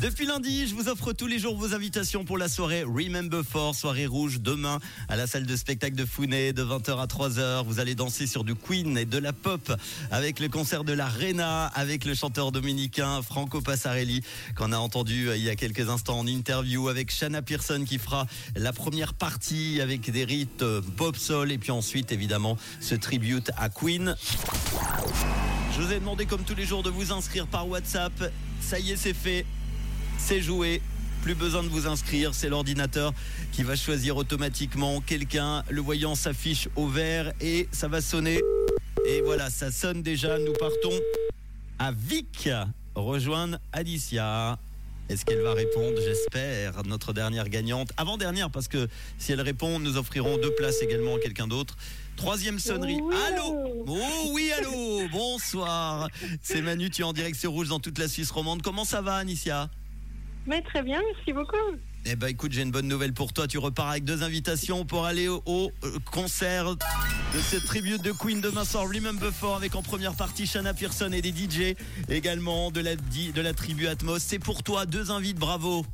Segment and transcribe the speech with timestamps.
[0.00, 3.74] Depuis lundi, je vous offre tous les jours vos invitations pour la soirée Remember For,
[3.74, 4.78] soirée rouge demain
[5.08, 7.64] à la salle de spectacle de Founet de 20h à 3h.
[7.64, 9.72] Vous allez danser sur du Queen et de la pop
[10.10, 14.22] avec le concert de la Rena avec le chanteur dominicain Franco Passarelli
[14.54, 17.98] qu'on a entendu euh, il y a quelques instants en interview avec Shanna Pearson qui
[17.98, 22.94] fera la première partie avec des rites euh, pop soul et puis ensuite évidemment ce
[22.94, 24.14] tribute à Queen.
[25.74, 28.32] Je vous ai demandé comme tous les jours de vous inscrire par WhatsApp.
[28.60, 29.44] Ça y est, c'est fait.
[30.28, 30.82] C'est joué.
[31.22, 33.14] Plus besoin de vous inscrire, c'est l'ordinateur
[33.52, 35.62] qui va choisir automatiquement quelqu'un.
[35.70, 38.40] Le voyant s'affiche au vert et ça va sonner.
[39.06, 40.36] Et voilà, ça sonne déjà.
[40.40, 40.98] Nous partons
[41.78, 42.48] à Vic
[42.96, 44.58] rejoindre Alicia.
[45.08, 45.96] Est-ce qu'elle va répondre?
[46.04, 46.82] J'espère.
[46.84, 47.92] Notre dernière gagnante.
[47.96, 48.88] Avant-dernière, parce que
[49.18, 51.76] si elle répond, nous offrirons deux places également à quelqu'un d'autre.
[52.16, 52.98] Troisième sonnerie.
[53.00, 53.84] Oui, allô?
[53.86, 56.08] Oh oui, allô Bonsoir.
[56.42, 58.62] C'est Manu, tu es en direct sur Rouge dans toute la Suisse romande.
[58.62, 59.70] Comment ça va, Anicia?
[60.46, 61.56] Mais très bien, merci beaucoup.
[62.08, 63.48] Eh ben écoute, j'ai une bonne nouvelle pour toi.
[63.48, 68.12] Tu repars avec deux invitations pour aller au, au, euh, concert de cette tribute de
[68.12, 68.84] Queen demain soir.
[68.88, 71.74] Remember For avec en première partie Shanna Pearson et des DJ.
[72.08, 74.22] Également de la, di- de la tribu Atmos.
[74.22, 75.84] C'est pour toi, deux invites, bravo.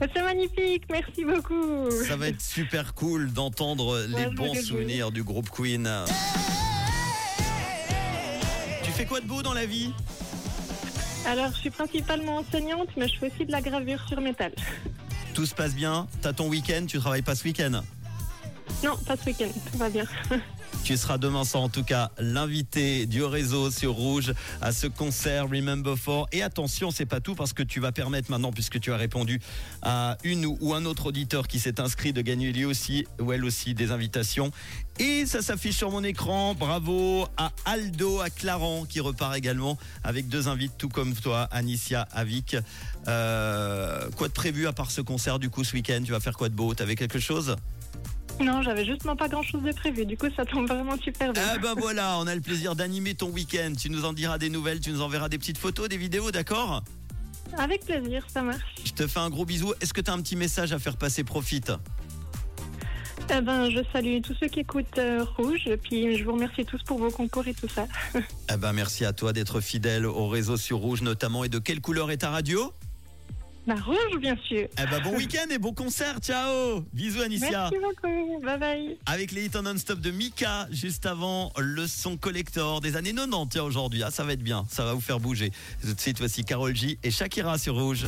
[0.00, 1.88] C'est magnifique, merci beaucoup.
[2.08, 5.88] Ça va être super cool d'entendre les Ouais, bons souvenirs du groupe Queen.
[8.84, 9.92] Tu fais quoi de beau dans la vie?
[11.26, 14.52] Alors, je suis principalement enseignante, mais je fais aussi de la gravure sur métal.
[15.34, 17.82] Tout se passe bien T'as ton week-end Tu travailles pas ce week-end
[18.84, 20.04] Non, pas ce week-end, tout va bien.
[20.84, 25.48] Tu seras demain soir en tout cas l'invité du réseau sur Rouge à ce concert
[25.48, 26.26] Remember For.
[26.32, 29.40] Et attention, c'est pas tout parce que tu vas permettre maintenant, puisque tu as répondu
[29.82, 33.44] à une ou un autre auditeur qui s'est inscrit de gagner lui aussi ou elle
[33.44, 34.50] aussi des invitations.
[34.98, 36.54] Et ça s'affiche sur mon écran.
[36.54, 42.08] Bravo à Aldo, à Claran qui repart également avec deux invités tout comme toi, Anicia,
[42.10, 42.56] Avic.
[43.06, 46.02] Euh, quoi de prévu à part ce concert du coup ce week-end?
[46.04, 46.74] Tu vas faire quoi de beau?
[46.74, 47.54] T'avais quelque chose?
[48.42, 51.42] Non, j'avais justement pas grand-chose de prévu, du coup, ça tombe vraiment super bien.
[51.54, 53.72] Ah ben voilà, on a le plaisir d'animer ton week-end.
[53.78, 56.82] Tu nous en diras des nouvelles, tu nous enverras des petites photos, des vidéos, d'accord?
[57.56, 58.74] Avec plaisir, ça marche.
[58.84, 59.74] Je te fais un gros bisou.
[59.80, 61.22] Est-ce que tu as un petit message à faire passer?
[61.22, 61.72] Profite
[63.30, 66.64] Eh ben, je salue tous ceux qui écoutent euh, Rouge, et puis je vous remercie
[66.64, 67.86] tous pour vos concours et tout ça.
[68.52, 71.44] Eh ben merci à toi d'être fidèle au réseau sur Rouge notamment.
[71.44, 72.72] Et de quelle couleur est ta radio?
[73.66, 74.66] La Rouge, bien sûr.
[74.76, 76.18] Eh ben bon week-end et bon concert.
[76.20, 78.98] Ciao Bisous Anicia Merci beaucoup, bye bye.
[79.06, 83.62] Avec les hits non-stop de Mika, juste avant le son collector des années 90, tiens
[83.62, 85.52] aujourd'hui, ah, ça va être bien, ça va vous faire bouger.
[85.80, 88.04] Tout de suite, voici Carol J et Shakira sur Rouge.